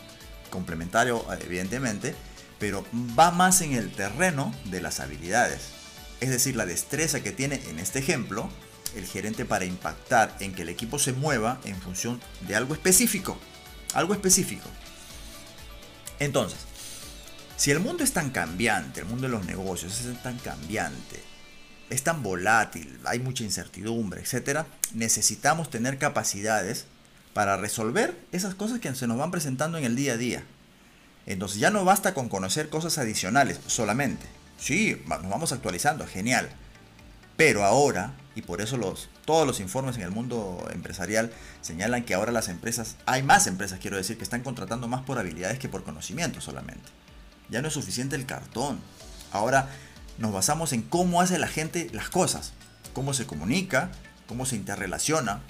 complementario 0.50 1.26
evidentemente, 1.42 2.16
pero 2.60 2.86
va 3.18 3.32
más 3.32 3.62
en 3.62 3.74
el 3.74 3.92
terreno 3.92 4.54
de 4.66 4.82
las 4.82 5.00
habilidades. 5.00 5.62
Es 6.20 6.30
decir, 6.30 6.56
la 6.56 6.66
destreza 6.66 7.22
que 7.22 7.32
tiene 7.32 7.62
en 7.70 7.80
este 7.80 8.00
ejemplo 8.00 8.50
el 8.96 9.06
gerente 9.06 9.46
para 9.46 9.66
impactar 9.66 10.36
en 10.40 10.54
que 10.54 10.64
el 10.64 10.70
equipo 10.70 11.00
se 11.00 11.14
mueva 11.14 11.60
en 11.64 11.80
función 11.80 12.20
de 12.48 12.56
algo 12.56 12.74
específico. 12.74 13.38
Algo 13.94 14.14
específico. 14.14 14.68
Entonces, 16.20 16.60
si 17.56 17.72
el 17.72 17.80
mundo 17.80 18.04
es 18.04 18.14
tan 18.14 18.30
cambiante, 18.30 19.02
el 19.02 19.06
mundo 19.06 19.28
de 19.28 19.34
los 19.34 19.46
negocios 19.46 20.00
es 20.02 20.24
tan 20.24 20.38
cambiante, 20.40 21.22
es 21.90 22.04
tan 22.04 22.24
volátil, 22.24 23.00
hay 23.06 23.20
mucha 23.20 23.44
incertidumbre, 23.44 24.22
etc., 24.22 24.66
necesitamos 24.94 25.70
tener 25.70 25.98
capacidades 25.98 26.86
para 27.34 27.58
resolver 27.58 28.18
esas 28.32 28.56
cosas 28.56 28.80
que 28.80 28.94
se 28.96 29.08
nos 29.08 29.18
van 29.18 29.32
presentando 29.32 29.78
en 29.78 29.86
el 29.86 29.96
día 29.96 30.14
a 30.14 30.18
día. 30.18 30.44
Entonces 31.26 31.60
ya 31.60 31.70
no 31.70 31.86
basta 31.86 32.14
con 32.14 32.30
conocer 32.30 32.70
cosas 32.70 32.98
adicionales 32.98 33.60
solamente. 33.68 34.26
Sí, 34.58 35.02
nos 35.08 35.30
vamos 35.30 35.52
actualizando, 35.52 36.06
genial. 36.08 36.50
Pero 37.38 37.64
ahora, 37.64 38.14
y 38.36 38.42
por 38.42 38.62
eso 38.62 38.76
los, 38.76 39.10
todos 39.26 39.48
los 39.48 39.60
informes 39.60 39.96
en 39.96 40.04
el 40.04 40.12
mundo 40.12 40.68
empresarial 40.74 41.32
señalan 41.62 42.04
que 42.04 42.14
ahora 42.14 42.32
las 42.32 42.50
empresas, 42.50 42.98
hay 43.06 43.24
más 43.24 43.48
empresas 43.48 43.80
quiero 43.80 43.96
decir, 43.96 44.18
que 44.18 44.24
están 44.24 44.42
contratando 44.42 44.88
más 44.88 45.04
por 45.04 45.20
habilidades 45.20 45.60
que 45.60 45.70
por 45.70 45.84
conocimiento 45.84 46.42
solamente. 46.42 46.90
Ya 47.50 47.62
no 47.62 47.70
es 47.70 47.74
suficiente 47.74 48.16
el 48.16 48.26
cartón. 48.26 48.80
Ahora 49.32 49.70
nos 50.18 50.34
basamos 50.34 50.74
en 50.74 50.82
cómo 50.82 51.22
hace 51.22 51.40
la 51.40 51.48
gente 51.48 51.90
las 51.94 52.10
cosas, 52.10 52.54
cómo 52.94 53.14
se 53.14 53.26
comunica, 53.26 53.92
cómo 54.28 54.46
se 54.46 54.56
interrelaciona, 54.56 55.42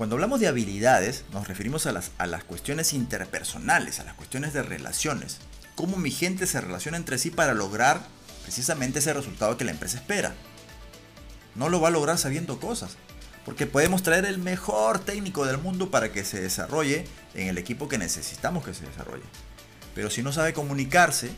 cuando 0.00 0.16
hablamos 0.16 0.40
de 0.40 0.48
habilidades, 0.48 1.26
nos 1.30 1.46
referimos 1.46 1.84
a 1.84 1.92
las, 1.92 2.12
a 2.16 2.26
las 2.26 2.42
cuestiones 2.42 2.94
interpersonales, 2.94 4.00
a 4.00 4.04
las 4.04 4.14
cuestiones 4.14 4.54
de 4.54 4.62
relaciones. 4.62 5.36
Cómo 5.74 5.98
mi 5.98 6.10
gente 6.10 6.46
se 6.46 6.58
relaciona 6.58 6.96
entre 6.96 7.18
sí 7.18 7.30
para 7.30 7.52
lograr 7.52 8.00
precisamente 8.42 9.00
ese 9.00 9.12
resultado 9.12 9.58
que 9.58 9.66
la 9.66 9.72
empresa 9.72 9.98
espera. 9.98 10.32
No 11.54 11.68
lo 11.68 11.82
va 11.82 11.88
a 11.88 11.90
lograr 11.90 12.16
sabiendo 12.16 12.58
cosas. 12.58 12.96
Porque 13.44 13.66
podemos 13.66 14.02
traer 14.02 14.24
el 14.24 14.38
mejor 14.38 15.00
técnico 15.00 15.44
del 15.44 15.58
mundo 15.58 15.90
para 15.90 16.10
que 16.10 16.24
se 16.24 16.40
desarrolle 16.40 17.04
en 17.34 17.48
el 17.48 17.58
equipo 17.58 17.86
que 17.86 17.98
necesitamos 17.98 18.64
que 18.64 18.72
se 18.72 18.86
desarrolle. 18.86 19.26
Pero 19.94 20.08
si 20.08 20.22
no 20.22 20.32
sabe 20.32 20.54
comunicarse 20.54 21.30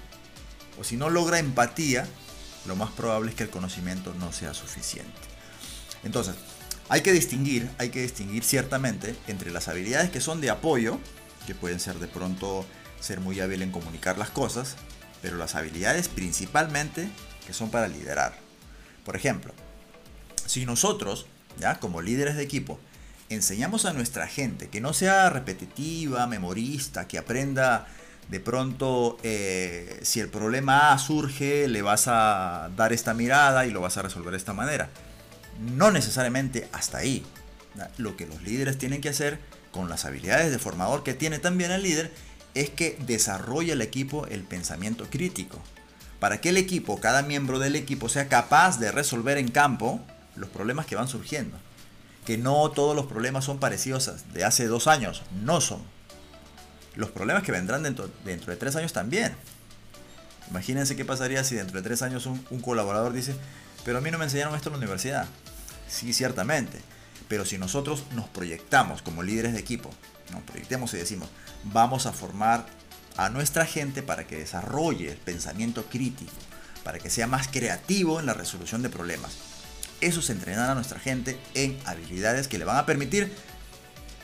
o 0.79 0.85
si 0.85 0.97
no 0.97 1.11
logra 1.11 1.41
empatía, 1.41 2.07
lo 2.67 2.77
más 2.77 2.93
probable 2.93 3.31
es 3.31 3.37
que 3.37 3.43
el 3.43 3.51
conocimiento 3.51 4.15
no 4.21 4.31
sea 4.31 4.55
suficiente. 4.55 5.19
Entonces, 6.05 6.37
hay 6.93 7.01
que 7.01 7.13
distinguir, 7.15 7.71
hay 7.79 7.89
que 7.89 8.03
distinguir 8.03 8.45
ciertamente 8.45 9.17
entre 9.27 9.51
las 9.51 9.67
habilidades 9.67 10.11
que 10.11 10.21
son 10.21 10.43
de 10.43 10.51
apoyo, 10.51 10.99
que 11.47 11.55
pueden 11.55 11.81
ser 11.81 11.99
de 11.99 12.07
pronto 12.07 12.67
ser 13.01 13.19
muy 13.21 13.41
hábil 13.41 13.63
en 13.63 13.71
comunicar 13.71 14.19
las 14.19 14.29
cosas, 14.29 14.77
pero 15.23 15.39
las 15.39 15.55
habilidades 15.55 16.09
principalmente 16.09 17.09
que 17.47 17.55
son 17.55 17.71
para 17.71 17.89
liderar. 17.89 18.35
Por 19.07 19.17
ejemplo, 19.17 19.55
si 20.45 20.67
nosotros, 20.67 21.25
ya 21.59 21.81
como 21.81 22.03
líderes 22.03 22.37
de 22.37 22.43
equipo, 22.43 22.79
enseñamos 23.31 23.87
a 23.87 23.95
nuestra 23.95 24.27
gente 24.27 24.69
que 24.69 24.83
no 24.83 24.93
sea 24.93 25.31
repetitiva, 25.31 26.27
memorista, 26.27 27.09
que 27.09 27.17
aprenda 27.17 27.87
de 28.29 28.39
pronto 28.39 29.17
eh, 29.23 29.99
si 30.03 30.21
el 30.21 30.29
problema 30.29 30.99
surge, 30.99 31.69
le 31.69 31.81
vas 31.81 32.05
a 32.07 32.69
dar 32.77 32.93
esta 32.93 33.15
mirada 33.15 33.65
y 33.65 33.71
lo 33.71 33.81
vas 33.81 33.97
a 33.97 34.03
resolver 34.03 34.33
de 34.33 34.37
esta 34.37 34.53
manera 34.53 34.91
no 35.61 35.91
necesariamente 35.91 36.69
hasta 36.73 36.99
ahí. 36.99 37.25
Lo 37.97 38.17
que 38.17 38.27
los 38.27 38.43
líderes 38.43 38.79
tienen 38.79 39.01
que 39.01 39.09
hacer 39.09 39.39
con 39.71 39.89
las 39.89 40.05
habilidades 40.05 40.51
de 40.51 40.59
formador 40.59 41.03
que 41.03 41.15
tiene 41.15 41.39
también 41.39 41.71
el 41.71 41.83
líder 41.83 42.13
es 42.55 42.71
que 42.71 42.99
desarrolle 43.07 43.73
el 43.73 43.83
equipo 43.83 44.27
el 44.27 44.43
pensamiento 44.43 45.07
crítico. 45.09 45.59
Para 46.21 46.41
que 46.41 46.51
el 46.51 46.57
equipo, 46.57 47.01
cada 47.01 47.23
miembro 47.23 47.59
del 47.59 47.75
equipo 47.75 48.09
sea 48.09 48.29
capaz 48.29 48.79
de 48.79 48.93
resolver 48.93 49.39
en 49.39 49.49
campo 49.49 50.01
los 50.37 50.51
problemas 50.51 50.87
que 50.87 50.95
van 50.95 51.09
surgiendo. 51.09 51.59
Que 52.25 52.39
no 52.39 52.71
todos 52.71 52.95
los 52.95 53.07
problemas 53.07 53.45
son 53.45 53.59
parecidos 53.59 54.13
de 54.33 54.45
hace 54.45 54.67
dos 54.67 54.87
años, 54.87 55.23
no 55.43 55.61
son. 55.61 55.83
Los 56.95 57.11
problemas 57.11 57.43
que 57.43 57.51
vendrán 57.51 57.83
dentro, 57.83 58.09
de 58.25 58.57
tres 58.57 58.77
años 58.77 58.93
también. 58.93 59.35
Imagínense 60.51 60.95
qué 60.95 61.05
pasaría 61.05 61.43
si 61.43 61.57
dentro 61.57 61.79
de 61.79 61.83
tres 61.83 62.03
años 62.03 62.27
un, 62.27 62.45
un 62.51 62.61
colaborador 62.61 63.13
dice, 63.13 63.35
pero 63.85 63.99
a 63.99 64.01
mí 64.01 64.11
no 64.11 64.19
me 64.19 64.25
enseñaron 64.25 64.55
esto 64.55 64.69
en 64.69 64.75
la 64.75 64.79
universidad. 64.79 65.27
Sí, 65.93 66.15
ciertamente. 66.15 66.81
Pero 67.29 67.45
si 67.45 67.59
nosotros 67.59 68.05
nos 68.15 68.29
proyectamos 68.29 69.03
como 69.03 69.23
líderes 69.23 69.53
de 69.53 69.61
equipo, 69.61 69.91
nos 70.33 70.43
proyectemos 70.43 70.93
y 70.95 70.97
decimos, 70.97 71.29
vamos 71.65 72.07
a 72.07 72.13
formar 72.13 72.67
a 73.17 73.29
nuestra 73.29 73.67
gente 73.67 74.03
para 74.03 74.27
que 74.27 74.39
desarrolle 74.39 75.13
el 75.13 75.19
pensamiento 75.19 75.85
crítico, 75.85 76.33
para 76.83 76.99
que 76.99 77.11
sea 77.11 77.27
más 77.27 77.47
creativo 77.49 78.21
en 78.21 78.27
la 78.27 78.33
resolución 78.33 78.83
de 78.83 78.89
problemas. 78.89 79.33
Eso 80.01 80.21
es 80.21 80.31
entrenar 80.31 80.71
a 80.71 80.75
nuestra 80.75 80.99
gente 80.99 81.39
en 81.55 81.79
habilidades 81.85 82.49
que 82.49 82.59
le 82.59 82.65
van 82.65 82.79
a 82.79 82.87
permitir 82.87 83.33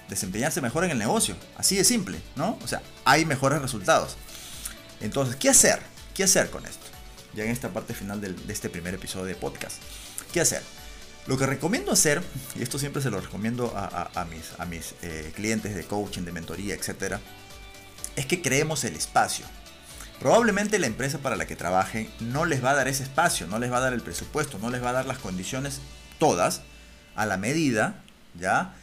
desempeñarse 0.09 0.63
mejor 0.63 0.85
en 0.85 0.91
el 0.91 0.99
negocio. 0.99 1.37
Así 1.57 1.77
de 1.77 1.85
simple, 1.85 2.19
¿no? 2.35 2.59
O 2.65 2.67
sea, 2.67 2.83
hay 3.05 3.27
mejores 3.27 3.61
resultados. 3.61 4.17
Entonces, 5.01 5.37
¿qué 5.37 5.51
hacer? 5.51 5.81
¿Qué 6.15 6.25
hacer 6.25 6.51
con 6.51 6.65
esto? 6.65 6.87
Ya 7.35 7.45
en 7.45 7.51
esta 7.51 7.69
parte 7.69 7.93
final 7.93 8.21
de 8.23 8.53
este 8.53 8.71
primer 8.71 8.95
episodio 8.95 9.27
de 9.27 9.35
podcast. 9.35 9.77
¿Qué 10.33 10.41
hacer? 10.41 10.63
Lo 11.29 11.37
que 11.37 11.45
recomiendo 11.45 11.93
hacer, 11.93 12.23
y 12.57 12.63
esto 12.63 12.79
siempre 12.79 13.03
se 13.03 13.11
lo 13.11 13.21
recomiendo 13.21 13.71
a, 13.77 14.27
mis, 14.65 14.95
eh, 15.03 15.31
clientes 15.37 15.75
de 15.75 15.85
coaching, 15.85 16.23
de 16.23 16.33
mentoría, 16.33 16.75
etc., 16.75 17.17
es 18.17 18.25
que 18.25 18.41
creemos 18.41 18.83
el 18.85 18.97
espacio. 18.97 19.45
Probablemente 20.21 20.79
la 20.79 20.87
empresa 20.87 21.19
para 21.19 21.37
la 21.37 21.47
que 21.47 21.55
trabajen 21.55 22.11
no 22.19 22.47
les 22.47 22.65
va 22.65 22.71
a 22.71 22.77
dar 22.77 22.89
ese 22.89 23.03
espacio, 23.03 23.47
no 23.47 23.59
les 23.59 23.71
va 23.71 23.77
a 23.77 23.81
dar 23.81 23.93
el 23.93 24.01
presupuesto, 24.01 24.59
no 24.59 24.71
les 24.71 24.83
va 24.83 24.89
a 24.89 24.95
dar 24.95 25.05
las 25.05 25.19
condiciones 25.19 25.83
todas 26.19 26.63
a 27.15 27.27
la 27.27 27.37
medida, 27.37 28.03
¿ya? 28.41 28.75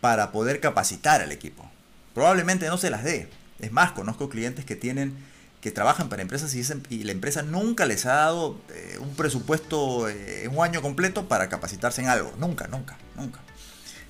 Para 0.00 0.32
poder 0.32 0.60
capacitar 0.60 1.20
al 1.20 1.32
equipo. 1.32 1.70
Probablemente 2.14 2.66
no 2.68 2.78
se 2.78 2.88
las 2.88 3.04
dé. 3.04 3.28
Es 3.58 3.72
más, 3.72 3.92
conozco 3.92 4.30
clientes 4.30 4.64
que 4.64 4.74
tienen 4.74 5.18
que 5.60 5.70
trabajan 5.70 6.08
para 6.08 6.22
empresas 6.22 6.54
y, 6.54 7.04
la 7.04 7.12
empresa 7.12 7.42
nunca 7.42 7.84
les 7.84 8.06
ha 8.06 8.14
dado 8.14 8.58
eh, 8.70 8.96
un 8.98 9.14
presupuesto 9.14 10.08
eh, 10.08 10.48
un 10.48 10.64
año 10.64 10.80
completo 10.80 11.28
para 11.28 11.48
capacitarse 11.48 12.00
en 12.00 12.08
algo. 12.08 12.32
Nunca, 12.38 12.66
nunca, 12.66 12.96
nunca. 13.14 13.40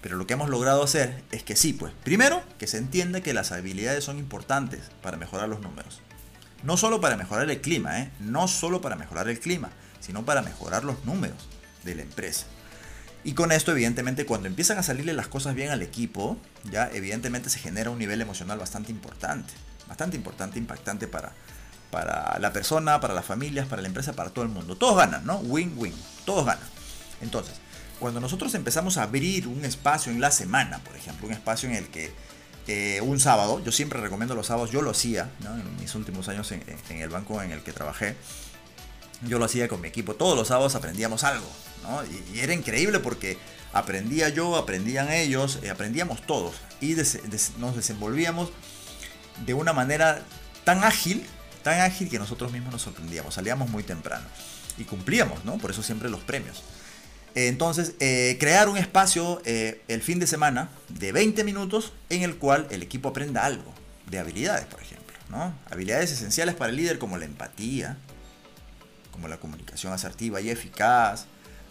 Pero 0.00 0.16
lo 0.16 0.26
que 0.26 0.34
hemos 0.34 0.48
logrado 0.48 0.82
hacer 0.82 1.22
es 1.32 1.42
que 1.42 1.56
sí, 1.56 1.72
pues, 1.72 1.92
primero, 2.04 2.42
que 2.58 2.66
se 2.66 2.78
entienda 2.78 3.20
que 3.20 3.34
las 3.34 3.52
habilidades 3.52 4.04
son 4.04 4.18
importantes 4.18 4.80
para 5.02 5.16
mejorar 5.16 5.48
los 5.48 5.60
números. 5.60 6.00
No 6.62 6.76
solo 6.76 7.00
para 7.00 7.16
mejorar 7.16 7.50
el 7.50 7.60
clima, 7.60 8.00
¿eh? 8.00 8.10
no 8.20 8.46
solo 8.46 8.80
para 8.80 8.96
mejorar 8.96 9.28
el 9.28 9.40
clima, 9.40 9.70
sino 9.98 10.24
para 10.24 10.42
mejorar 10.42 10.84
los 10.84 11.04
números 11.04 11.48
de 11.84 11.96
la 11.96 12.02
empresa. 12.02 12.46
Y 13.24 13.34
con 13.34 13.52
esto, 13.52 13.72
evidentemente, 13.72 14.24
cuando 14.24 14.46
empiezan 14.46 14.78
a 14.78 14.82
salirle 14.82 15.12
las 15.12 15.28
cosas 15.28 15.54
bien 15.54 15.70
al 15.70 15.82
equipo, 15.82 16.38
ya 16.70 16.88
evidentemente 16.92 17.50
se 17.50 17.58
genera 17.58 17.90
un 17.90 17.98
nivel 17.98 18.20
emocional 18.20 18.58
bastante 18.58 18.92
importante 18.92 19.52
bastante 19.90 20.16
importante, 20.16 20.58
impactante 20.58 21.08
para, 21.08 21.32
para 21.90 22.38
la 22.38 22.52
persona, 22.52 23.00
para 23.00 23.12
las 23.12 23.24
familias, 23.24 23.66
para 23.66 23.82
la 23.82 23.88
empresa, 23.88 24.14
para 24.14 24.30
todo 24.30 24.44
el 24.44 24.50
mundo. 24.50 24.76
Todos 24.76 24.96
ganan, 24.96 25.26
¿no? 25.26 25.38
Win-win, 25.40 25.92
todos 26.24 26.46
ganan. 26.46 26.66
Entonces, 27.20 27.56
cuando 27.98 28.20
nosotros 28.20 28.54
empezamos 28.54 28.96
a 28.96 29.02
abrir 29.02 29.48
un 29.48 29.64
espacio 29.64 30.12
en 30.12 30.20
la 30.20 30.30
semana, 30.30 30.78
por 30.78 30.96
ejemplo, 30.96 31.26
un 31.26 31.34
espacio 31.34 31.68
en 31.68 31.74
el 31.74 31.88
que 31.88 32.12
eh, 32.68 33.00
un 33.00 33.18
sábado, 33.18 33.60
yo 33.64 33.72
siempre 33.72 34.00
recomiendo 34.00 34.36
los 34.36 34.46
sábados, 34.46 34.70
yo 34.70 34.80
lo 34.80 34.92
hacía, 34.92 35.28
en 35.44 35.76
mis 35.80 35.92
últimos 35.96 36.28
años 36.28 36.52
en, 36.52 36.62
el 36.88 37.08
banco 37.08 37.42
en 37.42 37.50
el 37.50 37.62
que 37.64 37.72
trabajé, 37.72 38.14
yo 39.26 39.40
lo 39.40 39.46
hacía 39.46 39.66
con 39.66 39.80
mi 39.80 39.88
equipo, 39.88 40.14
todos 40.14 40.38
los 40.38 40.46
sábados 40.46 40.76
aprendíamos 40.76 41.24
algo, 41.24 41.46
¿no? 41.82 42.00
y, 42.32 42.38
era 42.38 42.54
increíble 42.54 43.00
porque 43.00 43.38
aprendía 43.72 44.28
yo, 44.28 44.54
aprendían 44.56 45.10
ellos, 45.10 45.58
eh, 45.64 45.70
aprendíamos 45.70 46.24
todos 46.24 46.54
y 46.80 46.94
nos 47.58 47.74
desenvolvíamos 47.74 48.50
de 49.44 49.54
una 49.54 49.72
manera 49.72 50.22
tan 50.64 50.84
ágil, 50.84 51.24
tan 51.62 51.80
ágil 51.80 52.08
que 52.08 52.18
nosotros 52.18 52.52
mismos 52.52 52.72
nos 52.72 52.82
sorprendíamos. 52.82 53.34
Salíamos 53.34 53.68
muy 53.68 53.82
temprano 53.82 54.26
y 54.78 54.84
cumplíamos, 54.84 55.44
¿no? 55.44 55.58
Por 55.58 55.70
eso 55.70 55.82
siempre 55.82 56.08
los 56.08 56.20
premios. 56.20 56.62
Entonces, 57.34 57.94
eh, 58.00 58.36
crear 58.40 58.68
un 58.68 58.76
espacio 58.76 59.40
eh, 59.44 59.82
el 59.88 60.02
fin 60.02 60.18
de 60.18 60.26
semana 60.26 60.68
de 60.88 61.12
20 61.12 61.44
minutos 61.44 61.92
en 62.08 62.22
el 62.22 62.36
cual 62.36 62.66
el 62.70 62.82
equipo 62.82 63.08
aprenda 63.10 63.44
algo 63.44 63.72
de 64.10 64.18
habilidades, 64.18 64.66
por 64.66 64.80
ejemplo. 64.80 65.16
¿no? 65.28 65.54
Habilidades 65.70 66.10
esenciales 66.10 66.56
para 66.56 66.70
el 66.70 66.76
líder 66.76 66.98
como 66.98 67.18
la 67.18 67.24
empatía, 67.24 67.96
como 69.12 69.28
la 69.28 69.38
comunicación 69.38 69.92
asertiva 69.92 70.40
y 70.40 70.50
eficaz, 70.50 71.26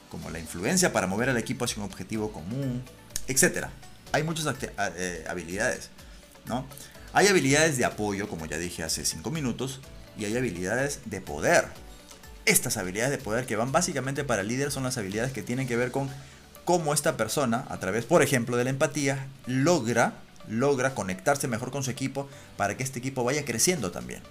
como 0.09 0.29
la 0.29 0.39
influencia 0.39 0.93
para 0.93 1.07
mover 1.07 1.29
al 1.29 1.37
equipo 1.37 1.65
hacia 1.65 1.83
un 1.83 1.89
objetivo 1.89 2.31
común, 2.31 2.83
etc. 3.27 3.67
Hay 4.13 4.23
muchas 4.23 4.55
eh, 4.95 5.25
habilidades, 5.27 5.89
¿no? 6.45 6.65
Hay 7.11 7.27
habilidades 7.27 7.77
de 7.77 7.85
apoyo, 7.85 8.29
como 8.29 8.45
ya 8.45 8.57
dije 8.57 8.83
hace 8.83 9.03
5 9.03 9.31
minutos, 9.31 9.79
y 10.17 10.25
hay 10.25 10.37
habilidades 10.37 11.01
de 11.05 11.21
poder. 11.21 11.67
Estas 12.45 12.77
habilidades 12.77 13.11
de 13.11 13.17
poder 13.17 13.45
que 13.45 13.55
van 13.55 13.71
básicamente 13.71 14.23
para 14.23 14.41
el 14.41 14.47
líder 14.47 14.71
son 14.71 14.83
las 14.83 14.97
habilidades 14.97 15.31
que 15.31 15.41
tienen 15.41 15.67
que 15.67 15.75
ver 15.75 15.91
con 15.91 16.09
cómo 16.65 16.93
esta 16.93 17.17
persona, 17.17 17.65
a 17.69 17.79
través, 17.79 18.05
por 18.05 18.21
ejemplo, 18.21 18.57
de 18.57 18.63
la 18.63 18.69
empatía, 18.69 19.27
logra, 19.47 20.13
logra 20.47 20.93
conectarse 20.93 21.47
mejor 21.47 21.71
con 21.71 21.83
su 21.83 21.89
equipo 21.89 22.29
para 22.57 22.77
que 22.77 22.83
este 22.83 22.99
equipo 22.99 23.23
vaya 23.23 23.43
creciendo 23.43 23.91
también. 23.91 24.21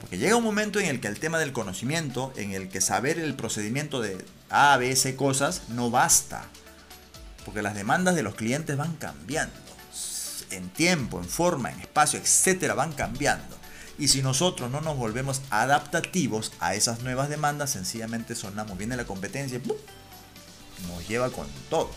Porque 0.00 0.18
llega 0.18 0.36
un 0.36 0.44
momento 0.44 0.78
en 0.78 0.86
el 0.86 1.00
que 1.00 1.08
el 1.08 1.18
tema 1.18 1.40
del 1.40 1.52
conocimiento, 1.52 2.32
en 2.36 2.52
el 2.52 2.68
que 2.68 2.80
saber 2.80 3.18
el 3.18 3.34
procedimiento 3.34 4.00
de 4.00 4.24
A, 4.48 4.76
B, 4.76 4.94
C 4.94 5.16
cosas, 5.16 5.62
no 5.70 5.90
basta. 5.90 6.44
Porque 7.44 7.62
las 7.62 7.74
demandas 7.74 8.14
de 8.14 8.22
los 8.22 8.36
clientes 8.36 8.76
van 8.76 8.94
cambiando. 8.94 9.67
En 10.50 10.68
tiempo, 10.70 11.18
en 11.18 11.28
forma, 11.28 11.70
en 11.70 11.80
espacio, 11.80 12.18
etcétera, 12.18 12.74
van 12.74 12.92
cambiando. 12.92 13.56
Y 13.98 14.08
si 14.08 14.22
nosotros 14.22 14.70
no 14.70 14.80
nos 14.80 14.96
volvemos 14.96 15.42
adaptativos 15.50 16.52
a 16.60 16.74
esas 16.74 17.00
nuevas 17.00 17.28
demandas, 17.28 17.70
sencillamente 17.70 18.34
sonamos. 18.34 18.78
Viene 18.78 18.96
la 18.96 19.04
competencia 19.04 19.58
y 19.58 20.86
nos 20.86 21.08
lleva 21.08 21.30
con 21.30 21.46
todo. 21.68 21.90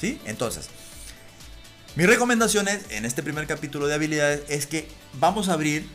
¿Sí? 0.00 0.20
Entonces, 0.24 0.68
mis 1.96 2.06
recomendaciones 2.06 2.84
en 2.90 3.04
este 3.04 3.22
primer 3.22 3.46
capítulo 3.48 3.88
de 3.88 3.94
habilidades 3.94 4.42
es 4.48 4.66
que 4.66 4.88
vamos 5.14 5.48
a 5.48 5.54
abrir 5.54 5.88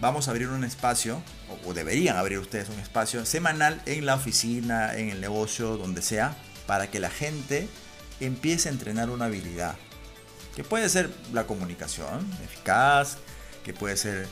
vamos 0.00 0.28
a 0.28 0.30
abrir 0.30 0.48
un 0.48 0.64
espacio, 0.64 1.22
o, 1.66 1.74
deberían 1.74 2.16
abrir 2.16 2.38
ustedes 2.38 2.68
un 2.68 2.78
espacio 2.80 3.24
semanal 3.26 3.80
en 3.86 4.06
la 4.06 4.14
oficina, 4.14 4.96
en 4.96 5.10
el 5.10 5.20
negocio, 5.20 5.76
donde 5.76 6.02
sea, 6.02 6.36
para 6.66 6.90
que 6.90 7.00
la 7.00 7.10
gente 7.10 7.68
empiece 8.18 8.68
a 8.68 8.72
entrenar 8.72 9.10
una 9.10 9.26
habilidad. 9.26 9.76
Que 10.60 10.64
puede 10.64 10.90
ser 10.90 11.08
la 11.32 11.46
comunicación 11.46 12.30
eficaz, 12.44 13.16
que 13.64 13.72
puede 13.72 13.96
ser 13.96 14.28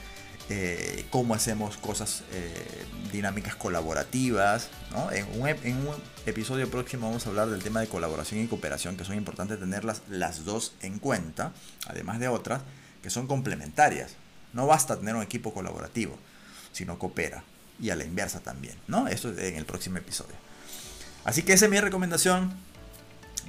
eh, 0.51 1.07
cómo 1.09 1.33
hacemos 1.33 1.79
cosas 1.79 2.23
eh, 2.33 2.85
dinámicas 3.11 3.57
colaborativas. 3.57 4.69
En, 5.13 5.41
un, 5.41 5.49
en, 5.49 5.87
un, 5.87 5.95
episodio 6.27 6.71
próximo 6.71 7.07
vamos 7.07 7.25
a 7.25 7.31
hablar 7.31 7.49
del 7.49 7.63
tema 7.63 7.81
de 7.81 7.87
colaboración 7.87 8.43
y 8.43 8.47
cooperación, 8.47 8.99
que 8.99 9.07
son 9.07 9.17
importantes 9.17 9.59
tenerlas 9.59 10.03
las 10.11 10.45
dos 10.45 10.75
en 10.83 10.99
cuenta, 10.99 11.55
además 11.87 12.21
de 12.21 12.29
otras 12.29 12.61
que 13.03 13.09
son 13.09 13.27
complementarias. 13.27 14.11
No 14.53 14.67
basta 14.67 14.99
tener 14.99 15.17
un 15.17 15.23
equipo 15.23 15.55
colaborativo, 15.55 16.19
sino 16.73 16.99
coopera. 16.99 17.43
Y 17.81 17.89
a 17.89 17.97
la 17.97 18.05
inversa 18.05 18.41
también, 18.41 18.77
¿no? 18.87 19.09
Esto 19.09 19.31
es 19.31 19.39
en 19.39 19.57
el 19.57 19.65
próximo 19.65 19.97
episodio. 19.97 20.37
Así 21.25 21.43
que 21.43 21.55
esa 21.55 21.65
es 21.65 21.71
mi 21.71 21.81
recomendación, 21.81 22.53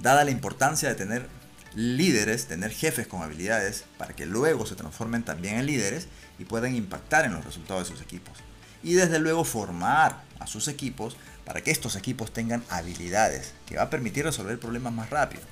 dada 0.01 0.24
la 0.24 0.31
importancia 0.31 0.88
de 0.88 0.95
tener 0.95 1.38
líderes, 1.75 2.47
tener 2.47 2.71
jefes 2.71 3.07
con 3.07 3.21
habilidades, 3.21 3.85
para 3.97 4.15
que 4.15 4.25
luego 4.25 4.65
se 4.65 4.75
transformen 4.75 5.23
también 5.23 5.55
en 5.57 5.65
líderes 5.65 6.07
y 6.38 6.45
puedan 6.45 6.75
impactar 6.75 7.25
en 7.25 7.33
los 7.33 7.45
resultados 7.45 7.88
de 7.88 7.95
sus 7.95 8.03
equipos. 8.03 8.38
Y 8.83 8.93
desde 8.93 9.19
luego 9.19 9.43
formar 9.43 10.23
a 10.39 10.47
sus 10.47 10.67
equipos 10.67 11.17
para 11.45 11.61
que 11.61 11.71
estos 11.71 11.95
equipos 11.95 12.31
tengan 12.31 12.63
habilidades 12.69 13.53
que 13.65 13.77
va 13.77 13.83
a 13.83 13.89
permitir 13.89 14.23
resolver 14.23 14.59
problemas 14.59 14.93
más 14.93 15.09
rápido. 15.09 15.43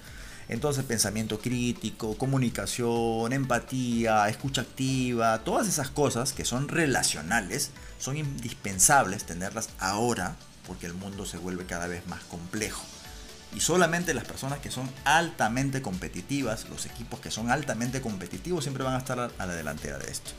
Entonces 0.49 0.85
pensamiento 0.85 1.39
crítico, 1.39 2.17
comunicación, 2.17 3.33
empatía, 3.33 4.29
escucha 4.29 4.61
activa, 4.61 5.43
todas 5.43 5.67
esas 5.67 5.89
cosas 5.89 6.31
que 6.31 6.45
son 6.45 6.69
relacionales, 6.69 7.71
son 7.99 8.15
indispensables 8.15 9.25
tenerlas 9.25 9.69
ahora 9.79 10.37
porque 10.65 10.85
el 10.85 10.93
mundo 10.93 11.25
se 11.25 11.37
vuelve 11.37 11.65
cada 11.65 11.87
vez 11.87 12.05
más 12.07 12.23
complejo. 12.25 12.83
Y 13.55 13.61
solamente 13.61 14.13
las 14.13 14.25
personas 14.25 14.59
que 14.59 14.69
son 14.69 14.89
altamente 15.05 15.81
competitivas, 15.81 16.69
los 16.69 16.85
equipos 16.85 17.19
que 17.19 17.31
son 17.31 17.49
altamente 17.49 18.01
competitivos, 18.01 18.63
siempre 18.63 18.83
van 18.83 18.95
a 18.95 18.99
estar 18.99 19.19
a 19.19 19.45
la 19.45 19.55
delantera 19.55 19.97
de 19.97 20.11
esto. 20.11 20.31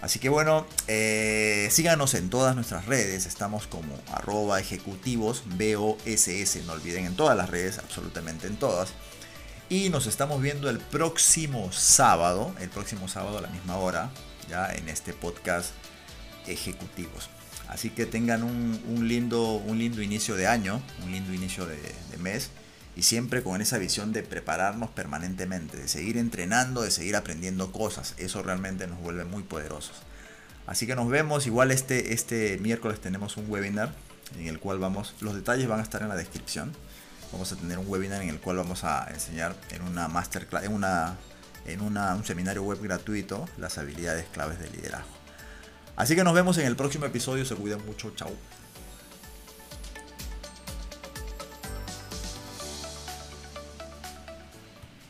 Así 0.00 0.18
que 0.18 0.30
bueno, 0.30 0.66
eh, 0.88 1.68
síganos 1.70 2.14
en 2.14 2.30
todas 2.30 2.54
nuestras 2.54 2.86
redes. 2.86 3.26
Estamos 3.26 3.66
como 3.66 3.98
arroba 4.12 4.58
ejecutivos 4.58 5.44
BOSS. 5.46 6.64
No 6.64 6.72
olviden 6.72 7.04
en 7.04 7.16
todas 7.16 7.36
las 7.36 7.50
redes, 7.50 7.78
absolutamente 7.78 8.46
en 8.46 8.56
todas. 8.56 8.90
Y 9.68 9.90
nos 9.90 10.06
estamos 10.06 10.40
viendo 10.40 10.70
el 10.70 10.78
próximo 10.78 11.70
sábado, 11.70 12.52
el 12.60 12.70
próximo 12.70 13.08
sábado 13.08 13.38
a 13.38 13.42
la 13.42 13.48
misma 13.48 13.76
hora, 13.76 14.10
ya 14.48 14.72
en 14.72 14.88
este 14.88 15.12
podcast 15.12 15.70
Ejecutivos. 16.46 17.28
Así 17.70 17.90
que 17.90 18.04
tengan 18.04 18.42
un, 18.42 19.08
lindo, 19.08 19.54
un 19.54 19.78
lindo 19.78 20.02
inicio 20.02 20.36
de 20.36 20.46
año, 20.46 20.82
un 21.04 21.12
lindo 21.12 21.32
inicio 21.32 21.66
de 21.66 21.78
mes 22.18 22.50
y 22.96 23.02
siempre 23.02 23.42
con 23.42 23.60
esa 23.62 23.78
visión 23.78 24.12
de 24.12 24.22
prepararnos 24.22 24.90
permanentemente, 24.90 25.76
de 25.76 25.88
seguir 25.88 26.16
entrenando, 26.18 26.82
de 26.82 26.90
seguir 26.90 27.16
aprendiendo 27.16 27.72
cosas. 27.72 28.14
Eso 28.18 28.42
realmente 28.42 28.86
nos 28.86 29.00
vuelve 29.00 29.24
muy 29.24 29.42
poderosos. 29.42 29.96
Así 30.66 30.86
que 30.86 30.94
nos 30.96 31.08
vemos. 31.08 31.46
Igual 31.46 31.70
este, 31.70 32.12
este 32.12 32.58
miércoles 32.58 33.00
tenemos 33.00 33.36
un 33.36 33.50
webinar 33.50 33.94
en 34.38 34.46
el 34.46 34.58
cual 34.58 34.78
vamos, 34.78 35.14
los 35.20 35.34
detalles 35.34 35.66
van 35.68 35.80
a 35.80 35.82
estar 35.82 36.02
en 36.02 36.08
la 36.08 36.16
descripción. 36.16 36.72
Vamos 37.32 37.52
a 37.52 37.56
tener 37.56 37.78
un 37.78 37.88
webinar 37.88 38.22
en 38.22 38.28
el 38.28 38.40
cual 38.40 38.56
vamos 38.56 38.84
a 38.84 39.08
enseñar 39.12 39.54
en 39.70 39.82
una 39.82 40.08
masterclass, 40.08 40.64
en 40.64 40.72
una 40.72 41.16
en 41.66 41.80
un 41.82 42.24
seminario 42.24 42.62
web 42.62 42.80
gratuito 42.82 43.48
las 43.58 43.78
habilidades 43.78 44.26
claves 44.32 44.58
de 44.58 44.70
liderazgo. 44.70 45.19
Así 46.00 46.16
que 46.16 46.24
nos 46.24 46.32
vemos 46.32 46.56
en 46.56 46.66
el 46.66 46.76
próximo 46.76 47.04
episodio. 47.04 47.44
Se 47.44 47.54
cuiden 47.54 47.84
mucho. 47.84 48.12
Chao. 48.16 48.30